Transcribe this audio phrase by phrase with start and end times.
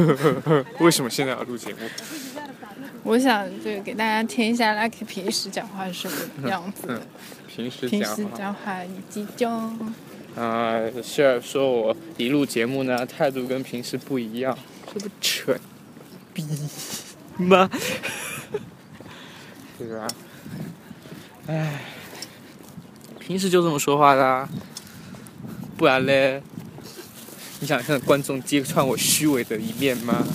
[0.80, 1.78] 为什么现在要录节目？
[3.04, 7.02] 我想就给大家听一下 Lucky 平时讲话是什么样子的。
[7.48, 9.48] 平时平时讲话讲话以及就
[10.36, 14.56] 啊，谢尔说我一录节目呢，态度跟平时不一样，
[14.94, 15.54] 这不扯
[16.32, 16.46] 逼
[17.36, 17.68] 吗？
[19.78, 20.06] 对吧？
[21.48, 21.80] 唉，
[23.18, 24.48] 平时就这么说话的啊，
[25.76, 26.40] 不然嘞？
[27.62, 30.26] 你想向观众揭穿我虚伪的一面吗？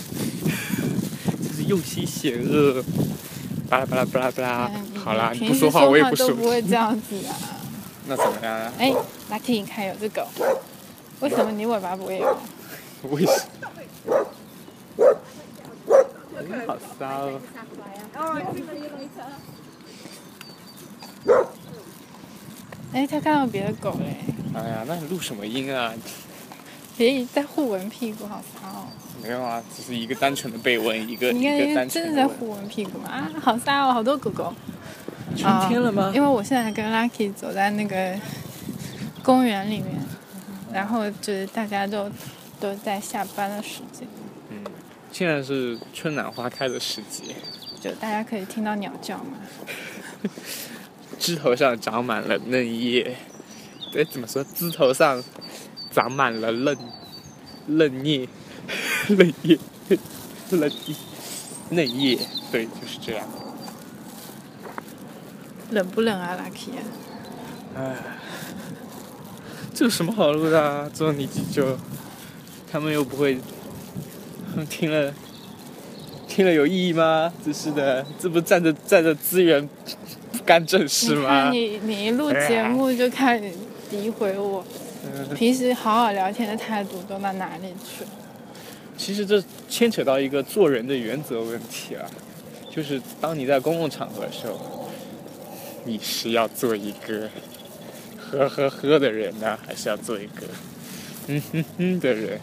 [1.43, 2.81] 真是用心险恶。
[3.69, 4.71] 巴拉巴拉巴拉巴拉，
[5.03, 6.35] 好啦，你不说话我也不说都。
[6.35, 7.35] 不会 这样子啊。
[8.07, 8.71] 那怎么样啊？
[8.79, 8.93] 哎
[9.29, 10.25] ，Lucky 你看有只狗，
[11.19, 12.37] 为什么你尾巴不会有？
[13.11, 13.67] 为什么？
[16.65, 17.41] 好骚哦！
[22.93, 24.15] 哎，他看到别的狗嘞，
[24.55, 25.93] 哎呀，那你录什么音啊？
[26.97, 28.87] 别在互闻屁股，好骚哦！
[29.21, 32.15] 没有啊，只是一个单纯的被问，一个你一个看单纯的问。
[32.15, 33.09] 真的在互闻屁股吗？
[33.09, 34.53] 啊，好骚哦，好多狗狗。
[35.35, 36.11] 春天了吗？
[36.15, 38.19] 因为我现在跟 Lucky 走在那个
[39.23, 39.87] 公园里面，
[40.73, 42.09] 然后就是大家都
[42.59, 44.07] 都在下班的时间，
[44.49, 44.63] 嗯，
[45.11, 47.35] 现在是春暖花开的时节，
[47.79, 49.37] 就大家可以听到鸟叫嘛。
[51.19, 53.15] 枝头上长满了嫩叶。
[53.91, 54.43] 对，怎么说？
[54.43, 55.23] 枝头上
[55.91, 56.77] 长满了嫩
[57.67, 58.27] 嫩叶，
[59.09, 59.57] 嫩叶，
[60.51, 60.95] 嫩叶，
[61.69, 62.19] 嫩叶。
[62.51, 63.27] 对，就是这样。
[65.71, 66.79] 冷不冷啊，Lucky 啊？
[67.75, 67.95] 唉，
[69.73, 70.89] 这有什么好录的啊？
[70.93, 71.77] 做你几就，
[72.71, 73.37] 他们又不会，
[74.49, 75.13] 他们听了，
[76.27, 77.33] 听了有意义吗？
[77.43, 79.67] 真是的，这不占着占着资源
[80.31, 81.51] 不干正事你吗看？
[81.51, 83.51] 你你一录节目就开始
[83.91, 84.86] 诋毁我，嗯，
[85.35, 88.09] 平时好好聊天的态度都到哪里去了？
[88.97, 92.05] 其实这牵扯到一个做人的原则问题啊，
[92.69, 94.89] 就是当你在公共场合的时候，
[95.85, 97.29] 你是要做一个
[98.17, 100.47] 呵呵呵的人呢，还是要做一个
[101.27, 102.39] 嗯哼哼的人？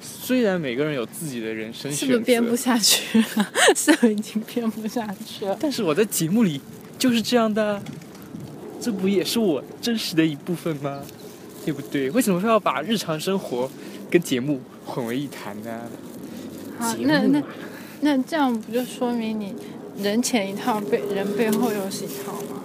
[0.00, 3.50] 虽然每个人有自己的人生是选择，不是编不下去了？
[3.74, 5.56] 是不是已经编不下去了？
[5.58, 6.60] 但是我在节目里
[6.98, 7.82] 就是这样的啊，
[8.80, 11.00] 这不也是我真实的一部分吗？
[11.64, 12.10] 对不对？
[12.12, 13.70] 为什么非要把日常生活
[14.08, 15.82] 跟节目混为一谈呢？
[16.78, 17.42] 好，那那
[18.00, 19.54] 那这样不就说明你
[20.00, 22.62] 人前一套，背人背后又是一套吗？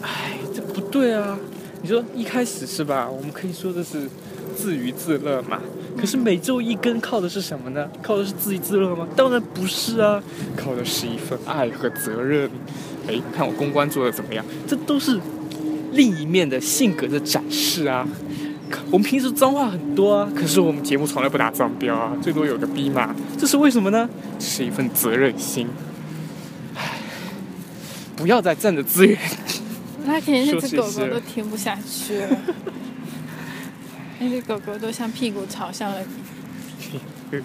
[0.00, 1.38] 哎，这不对啊！
[1.82, 3.10] 你说一开始是吧？
[3.10, 4.08] 我们可以说的是
[4.56, 5.60] 自娱自乐嘛。
[5.98, 7.90] 可是每周一更靠的是什么呢？
[8.00, 9.06] 靠的是自娱自乐吗？
[9.14, 10.22] 当然不是啊，
[10.56, 12.48] 靠的是一份爱和责任。
[13.08, 14.44] 哎，你看我公关做的怎么样？
[14.66, 15.18] 这都是
[15.92, 18.06] 另一面的性格的展示啊。
[18.90, 24.08] 我们平时脏话很多啊，可是我们节目从来不打脏标啊，最多有个逼嘛，这是为什么呢？
[24.38, 25.66] 这是一份责任心。
[26.74, 26.98] 唉，
[28.14, 29.18] 不要再占着资源
[30.04, 32.38] 那只狗狗说谢谢都听不下去了，
[34.20, 37.40] 那只狗狗都像屁股朝向了你。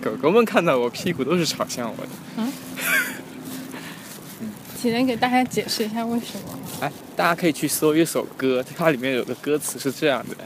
[0.00, 2.08] 狗狗们看到我屁股都是朝向我的。
[4.76, 6.58] 请能给大家解释一下为什么吗？
[6.80, 10.36] 哎，大家可以去搜一首歌，它里面有个歌词是这样的：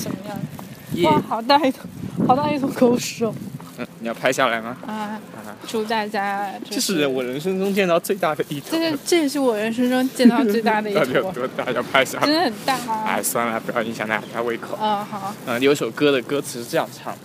[0.00, 1.00] 什么样的？
[1.00, 1.84] 夜哇，，好大一坨，
[2.26, 3.34] 好大一坨狗屎哦！
[3.80, 4.76] 嗯，你要拍下来吗？
[4.86, 4.92] 啊，
[5.36, 8.90] 啊，祝大家这是我人生中见到最大的一坨这。
[8.90, 11.70] 是这也是我人生中见到最大的一 到底有，多大？
[11.70, 12.34] 要拍下来真。
[12.34, 13.22] 的很大啊哎，！
[13.22, 14.76] 算了，不要影响大家胃口。
[14.80, 17.20] 嗯，好，嗯，有首歌的歌词是这样唱的：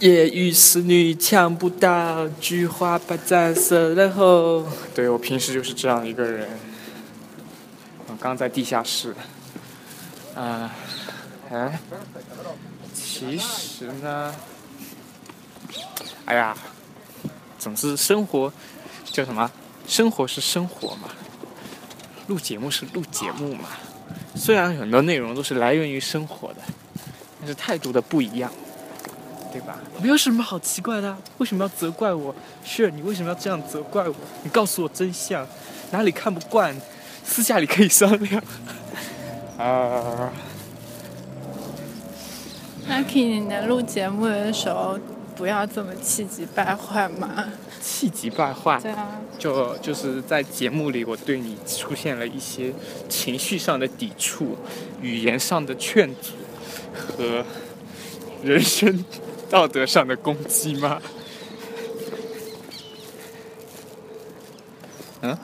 [0.00, 4.66] 夜雨思女抢不到，菊花白展色然后。
[4.94, 6.48] 对我平时就是这样一个人。
[8.06, 9.14] 我刚在地下室。
[10.34, 10.74] 啊、
[11.50, 11.78] 哎，
[12.94, 14.34] 其实呢，
[16.24, 16.56] 哎呀，
[17.58, 18.50] 总之生活
[19.04, 19.50] 叫什么？
[19.86, 21.10] 生活是生活嘛，
[22.28, 23.68] 录节目是录节目嘛。
[24.34, 26.62] 虽然很多内容都是来源于生活的，
[27.38, 28.50] 但是态度的不一样。
[29.52, 29.78] 对吧？
[30.00, 32.34] 没有什么好奇怪的啊，为什么要责怪我？
[32.64, 34.14] 是你为什么要这样责怪我？
[34.42, 35.46] 你告诉我真相，
[35.90, 36.74] 哪里看不惯，
[37.24, 38.42] 私下里可以商量。
[39.58, 40.32] 啊
[42.88, 44.98] ，Lucky，你能录节目的时候
[45.36, 47.44] 不要这么气急败坏嘛？
[47.82, 52.72] 气急败坏，对啊，就就是在节目里，我对你出现了一些
[53.08, 54.56] 情绪上的抵触、
[55.00, 56.32] 语言上的劝阻
[56.94, 57.44] 和
[58.42, 59.04] 人生
[59.50, 61.02] 道德上的攻击吗？
[65.22, 65.36] 嗯？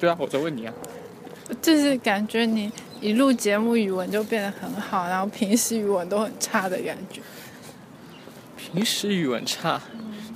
[0.00, 0.72] 对啊，我在问你啊。
[1.62, 7.20] 就是感觉你一录节目语文就变得很好，然后平时语文都很差的感觉。
[8.56, 9.80] 平时语文差，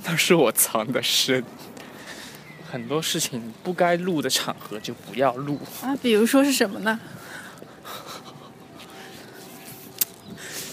[0.05, 1.43] 那是我藏的深。
[2.71, 5.59] 很多事情不该录的场合就不要录。
[5.81, 6.97] 啊，比如说是什么呢？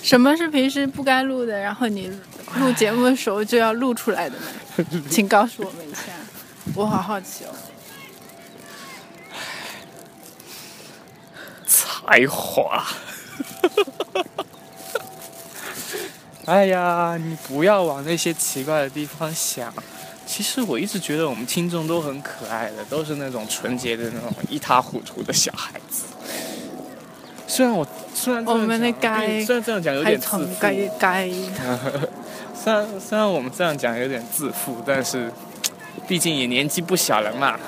[0.08, 2.10] 什么是平时不该录的，然后你
[2.56, 4.46] 录节目的时候就要录出来的呢？
[5.10, 6.00] 请告诉我们一下，
[6.74, 7.52] 我好好奇哦。
[11.68, 12.86] 才华。
[16.46, 19.70] 哎呀，你不要往那些奇怪的地方想。
[20.26, 26.04] 其实我一直觉得我们听众都很可爱的，都是那种纯洁的那种一塌糊涂的小孩子。
[27.58, 27.84] 虽然我
[28.14, 31.28] 虽然我们的该虽然这样讲有点自负，该该。
[32.54, 35.28] 虽然虽然我们这样讲有点自负，但是
[36.06, 37.58] 毕竟也年纪不小了嘛，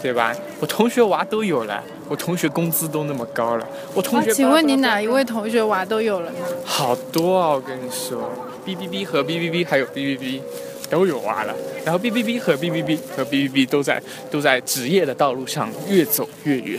[0.00, 0.32] 对吧？
[0.60, 1.82] 我同学娃都有了。
[2.08, 4.32] 我同学工资都那么高了，我同学。
[4.32, 6.38] 请问你哪一位同学娃都有了呢？
[6.64, 8.30] 好多啊，我跟你说
[8.64, 10.42] ，B B B 和 B B B 还有 B B B
[10.88, 11.52] 都有娃了，
[11.84, 16.78] 然后 B B B 和 B B B 和 B B B 都在都在职业的道路上越走越远。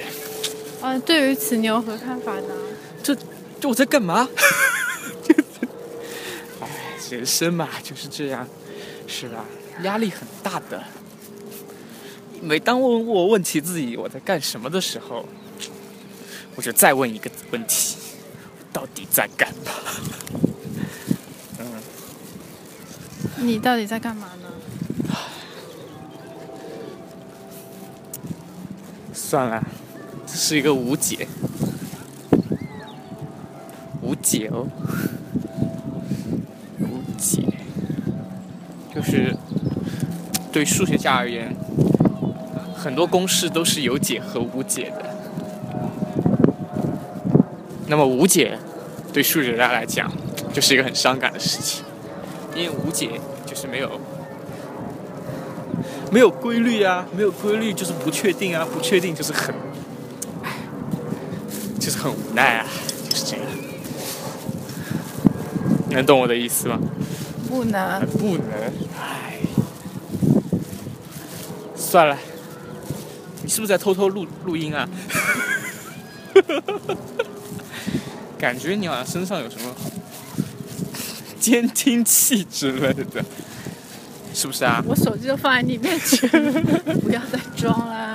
[0.81, 2.53] 啊，对于此你有何看法呢？
[3.01, 3.15] 这，
[3.59, 4.27] 这我在干嘛？
[6.61, 6.69] 哎，
[7.09, 8.47] 人生嘛就是这样，
[9.07, 9.45] 是吧？
[9.83, 10.83] 压力很大的。
[12.41, 15.25] 每当问我问起自己我在干什么的时候，
[16.55, 17.97] 我就再问一个问题：
[18.71, 19.71] 到底在干嘛？
[21.59, 21.65] 嗯，
[23.37, 24.49] 你到底在干嘛呢？
[29.13, 29.67] 算了，这
[30.37, 31.27] 是一个无解，
[34.01, 34.67] 无解哦，
[36.79, 37.41] 无解，
[38.93, 39.35] 就是
[40.51, 41.55] 对数学家而言。
[42.75, 45.15] 很多公式都是有解和无解的。
[47.87, 48.59] 那么无解，
[49.13, 50.11] 对数学家来讲，
[50.53, 51.83] 就是一个很伤感的事情，
[52.55, 53.99] 因为无解就是没有
[56.11, 59.55] 没有规律啊，没有规律就是不确定啊，不确定就是很，
[61.85, 62.65] 就是很无奈啊，
[63.07, 63.45] 就是这样。
[65.91, 66.79] 能懂我的意思吗？
[67.47, 68.03] 不能。
[68.07, 68.73] 不能。
[68.99, 69.37] 唉，
[71.75, 72.17] 算了。
[73.43, 74.89] 你是不是在偷偷录录音啊？
[78.39, 79.71] 感觉你好像身上有什么
[81.39, 83.23] 监听器之类的，
[84.33, 84.83] 是不是啊？
[84.87, 86.27] 我手机都放在你面前，
[87.05, 88.14] 不要再装啦！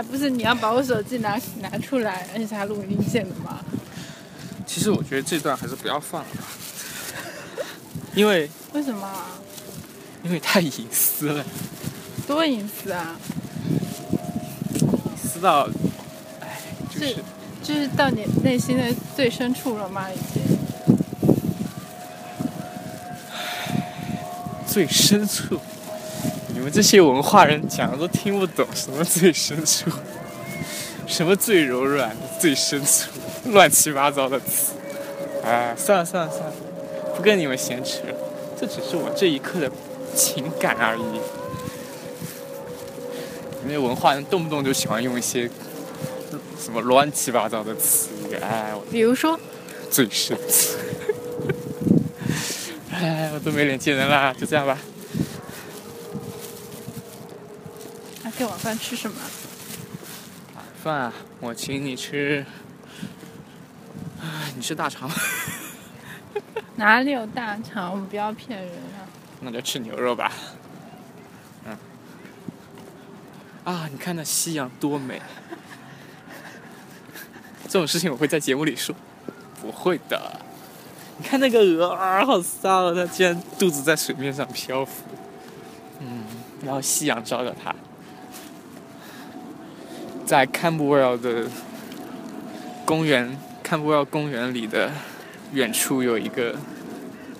[0.00, 3.62] 还不是你要把我手机拿拿出来按下录音键的吗？
[4.66, 6.44] 其实我觉得这段还是不要放了吧，
[8.14, 9.06] 因为为什么？
[10.22, 11.44] 因为太隐私了，
[12.26, 13.14] 多隐私啊！
[14.80, 14.88] 隐
[15.22, 15.68] 私到，
[16.40, 17.16] 哎，就是，
[17.62, 20.06] 就是到你内心的最深处了吗？
[20.10, 20.42] 已经。
[24.66, 25.60] 最深处，
[26.60, 29.90] 你们这些文化人讲的都听不懂什么最深处，
[31.06, 33.08] 什么最柔软的最深处，
[33.46, 34.74] 乱七八糟的词。
[35.42, 36.52] 哎，算了算了算了，
[37.16, 38.00] 不跟你们闲扯，
[38.60, 39.70] 这只是我这一刻的。
[40.14, 41.02] 情感而已。
[43.64, 45.48] 你们文化人动不动就喜欢用一些
[46.60, 49.38] 什么乱七八糟的词语，哎，比如说，
[49.88, 50.76] 最深处。
[52.92, 54.76] 哎，我都没脸见人啦，就这样吧。
[58.46, 59.16] 晚饭吃什么？
[60.56, 62.44] 晚饭，我请你吃。
[64.56, 65.10] 你吃大肠？
[66.76, 67.90] 哪里有大肠？
[67.92, 69.08] 我们不要骗人啊！
[69.40, 70.32] 那就吃牛肉吧。
[71.64, 71.76] 嗯。
[73.64, 75.22] 啊，你看那夕阳多美。
[77.64, 78.94] 这种事情我会在节目里说？
[79.60, 80.40] 不会的。
[81.18, 82.94] 你看那个鹅啊，好骚啊！
[82.94, 85.04] 它竟然肚子在水面上漂浮。
[86.00, 86.24] 嗯。
[86.64, 87.74] 然后夕阳照着它。
[90.30, 91.42] 在坎布尔的
[92.86, 94.88] 公园，坎布尔公园里的
[95.52, 96.54] 远处有一个。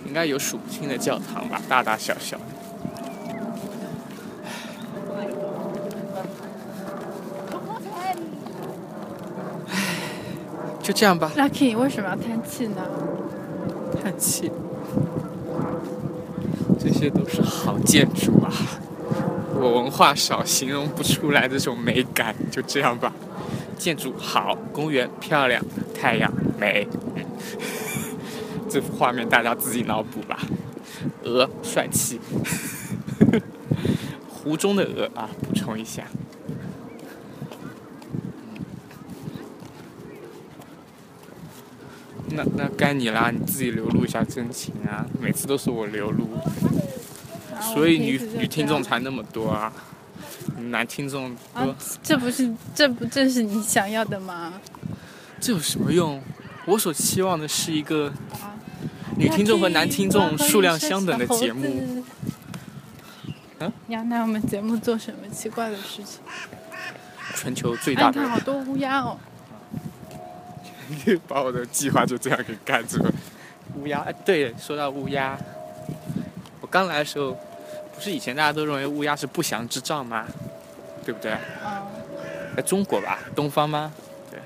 [0.07, 2.37] 应该有数不清的教堂吧，大大小小。
[10.83, 11.31] 就这样吧。
[11.37, 12.83] Lucky，你为什么要叹气呢？
[14.03, 14.51] 叹气。
[16.77, 18.51] 这些都是好建筑啊，
[19.61, 22.35] 我文化少，形容不出来这种美感。
[22.51, 23.13] 就这样吧，
[23.77, 25.63] 建筑好，公园漂亮，
[25.95, 26.89] 太阳美。
[28.71, 30.39] 这幅画面大家自己脑补吧。
[31.25, 32.19] 鹅帅气，
[34.29, 36.05] 湖中的鹅啊，补充一下。
[42.33, 45.05] 那那该你啦，你自己流露一下真情啊！
[45.21, 46.29] 每次都是我流露，
[47.61, 49.73] 所以女女听众才那么多啊，
[50.71, 51.61] 男听众多。
[51.61, 54.55] 啊，这不是这不正是你想要的吗？
[55.41, 56.23] 这有什么用？
[56.67, 58.13] 我所期望的是一个
[59.17, 61.65] 女听众和男听众数量相等的节目。
[63.59, 63.73] 嗯？
[63.87, 66.21] 你要拿我们节目做什么奇怪的事情？
[67.35, 68.21] 全球最大的。
[68.21, 69.19] 看好多乌鸦哦。
[71.29, 73.13] 把我的计划就这样给盖住了。
[73.77, 75.39] 乌鸦，哎，对，说到乌鸦，
[76.61, 77.39] 我刚来的时候，
[78.01, 80.27] 不是以前大家都认为乌鸦是不祥之兆吗？
[81.05, 81.33] 对不对？
[81.63, 81.87] 嗯。
[82.57, 83.93] 在中国吧，东方吗？
[84.31, 84.41] 对。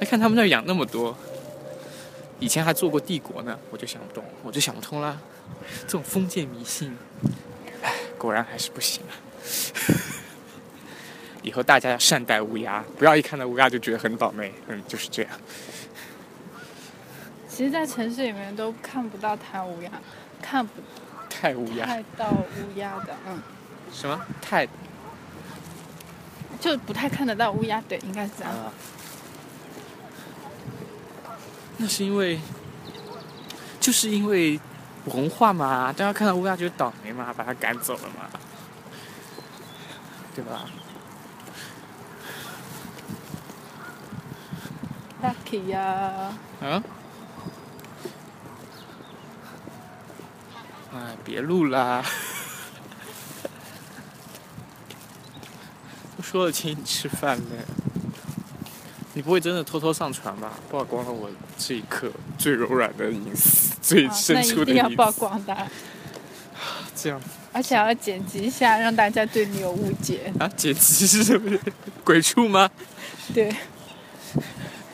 [0.00, 1.14] 那看他们那儿养那么多，
[2.40, 5.18] 以前还做过帝国呢，我就想不懂，我就想不通啦。
[5.82, 6.96] 这种封建迷信，
[7.82, 9.12] 哎，果然还是不行啊。
[11.42, 14.50] 以后大家要善待乌鸦，不要一看到乌鸦就觉得很倒霉。
[14.68, 15.32] 嗯，就是这样。
[17.46, 19.90] 其实，在城市里面都看不到它乌鸦，
[20.40, 20.72] 看不
[21.40, 23.42] 太乌鸦，太到乌鸦的，嗯。
[23.92, 24.20] 什么？
[24.40, 24.66] 太？
[26.60, 28.52] 就不太看得到乌鸦，对，应该是这样。
[31.76, 32.40] 那是因为，
[33.80, 34.58] 就是因为
[35.06, 38.30] 文化嘛，大家看到乌鸦觉得倒霉嘛，把它赶走了嘛，
[40.34, 40.64] 对吧
[45.22, 46.32] ？lucky 呀！
[46.60, 46.82] 嗯？
[51.24, 52.04] 别录啦！
[56.16, 57.44] 都说了请你吃饭了，
[59.14, 60.52] 你不会真的偷偷上传吧？
[60.70, 64.54] 曝光了我这一刻最柔软的隐私，最深处的隐私。
[64.56, 65.56] 那一定要曝光的。
[66.94, 67.20] 这样。
[67.52, 70.32] 而且要剪辑一下，让大家对你有误解。
[70.40, 70.48] 啊？
[70.56, 71.56] 剪辑是什么？
[72.04, 72.68] 鬼畜吗？
[73.32, 73.54] 对。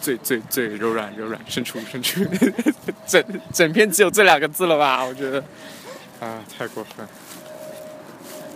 [0.00, 2.24] 最最最柔软柔软深处深处，
[3.06, 3.22] 整
[3.52, 5.04] 整篇只有这两个字了吧？
[5.04, 5.44] 我觉得，
[6.20, 7.08] 啊，太过分。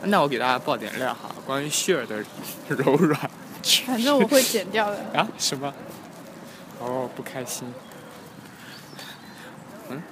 [0.04, 2.22] 那我给大家爆点料哈，关于希尔的
[2.68, 3.30] 柔软。
[3.86, 4.98] 反正我会剪掉的。
[5.18, 5.26] 啊？
[5.38, 5.72] 什么？
[6.78, 7.72] 哦，不开心。
[9.88, 10.02] 嗯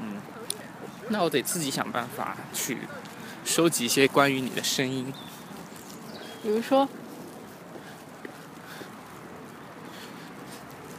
[0.00, 0.20] 嗯，
[1.08, 2.78] 那我得自己想办法去
[3.44, 5.12] 收集一些关于你的声音。
[6.42, 6.88] 比如说。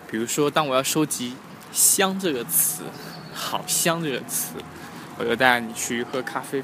[0.07, 1.35] 比如说，当我要收集
[1.73, 2.83] “香”这个词
[3.35, 4.53] ，“好香”这个词，
[5.17, 6.63] 我就带你去喝咖啡，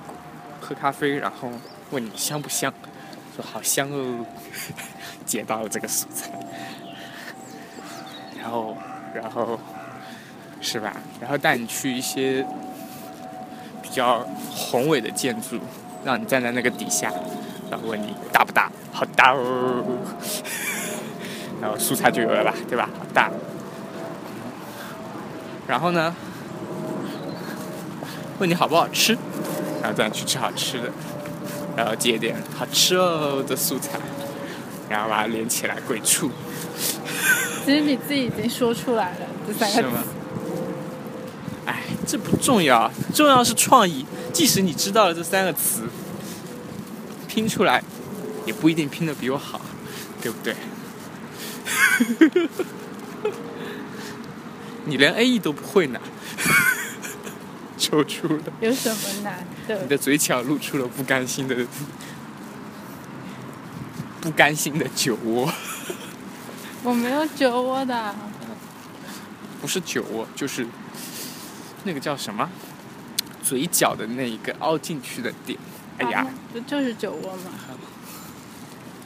[0.60, 1.50] 喝咖啡，然后
[1.92, 2.74] 问你香不香，
[3.36, 4.26] 说好香哦，
[5.26, 6.30] 捡到了这个素材，
[8.38, 8.76] 然后，
[9.14, 9.58] 然后，
[10.60, 10.94] 是吧？
[11.22, 12.46] 然后带你去一些
[13.82, 15.58] 比较宏伟的建筑，
[16.04, 17.10] 让你站在那个底下，
[17.70, 18.70] 然后问你大不大？
[18.92, 19.84] 好大哦。
[21.62, 22.90] 然后蔬菜就有了吧，对吧？
[23.00, 23.32] 好大。
[25.68, 26.14] 然后呢，
[28.42, 29.16] 问你好不好吃，
[29.84, 30.92] 然后再去吃好吃的，
[31.78, 34.00] 然后接点好吃哦的素材，
[34.90, 36.32] 然后把它连起来，鬼畜。
[37.64, 39.98] 其实你自己已经说出来了这三个字。
[41.68, 44.08] 哎，这不重要，重要是创意。
[44.34, 45.84] 即使你知道了这三个词，
[47.28, 47.84] 拼出来
[48.48, 49.62] 也不一定拼的比我好，
[50.20, 50.56] 对不对？
[54.86, 56.00] 你连 A E 都不会呢，
[57.92, 58.44] 抽出了。
[58.62, 59.82] 有什么难的？
[59.82, 61.68] 你的嘴角露出了不甘心的、
[64.22, 65.52] 不甘心的酒窝。
[66.84, 68.16] 我没有酒窝的。
[69.62, 70.66] 不是酒窝，就是
[71.84, 72.50] 那个叫什么？
[73.44, 75.60] 嘴角的那一个凹进去的点。
[75.98, 77.52] 哎呀，不就是酒窝吗？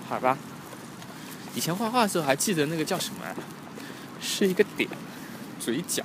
[0.08, 0.38] 好吧。
[1.56, 3.22] 以前画画的时候还记得那个叫什么？
[4.22, 4.88] 是一个点，
[5.60, 6.04] 嘴角。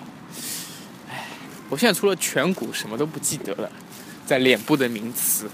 [1.71, 3.71] 我现在除了颧骨什么都不记得了。
[4.27, 5.51] 在脸部的名词，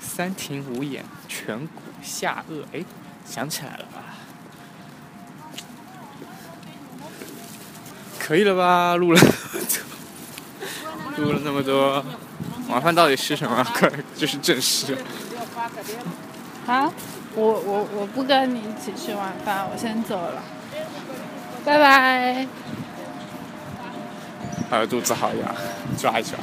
[0.00, 2.84] 三庭五眼、颧骨、下颚，哎，
[3.28, 4.02] 想起来了吧？
[8.18, 8.94] 可以了吧？
[8.94, 9.20] 录了，
[11.16, 12.04] 录了那么多，
[12.68, 13.64] 晚饭到底吃什么？
[13.74, 14.96] 快，就是正事。
[16.66, 16.92] 啊？
[17.34, 20.42] 我我我不跟你一起吃晚饭，我先走了，
[21.64, 22.46] 拜拜。
[24.70, 25.54] 呃，肚子好痒，
[25.96, 26.38] 抓一抓。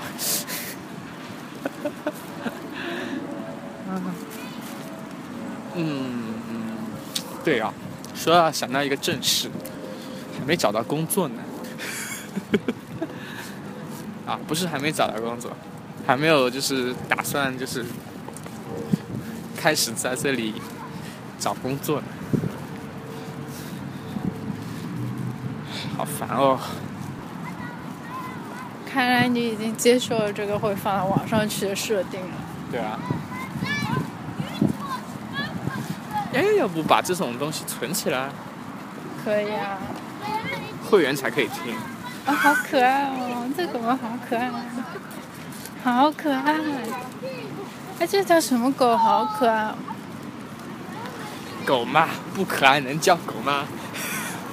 [5.76, 6.24] 嗯，
[7.44, 7.74] 对啊，
[8.16, 9.50] 说到想到一个正事，
[10.40, 11.42] 还没找到工作呢。
[14.26, 15.52] 啊，不是还没找到工作，
[16.08, 17.84] 还没有就是打算就是
[19.58, 20.54] 开始在这里
[21.40, 22.06] 找工作呢。
[25.98, 26.60] 好烦哦！
[28.94, 32.28] 看来你已经接受了这个会放到网上去的设定了。
[32.70, 33.00] 对啊。
[36.34, 38.30] 哎，要不把这种东西存起来？
[39.26, 39.80] 可以啊。
[40.90, 41.76] 会员才可以听。
[42.26, 43.50] 啊，好可爱哦！
[43.58, 43.98] 这狗狗好
[44.30, 44.52] 可爱，
[45.84, 46.56] 好可爱。
[48.00, 48.96] 哎，这叫什么狗？
[48.96, 49.74] 好可爱。
[51.66, 53.66] 狗嘛，不可爱能叫狗吗？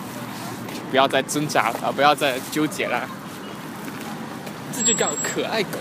[0.91, 3.07] 不要再挣扎了，不要再纠结了。
[4.73, 5.79] 这就叫可爱狗。